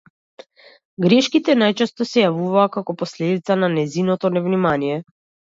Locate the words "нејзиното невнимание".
3.77-4.99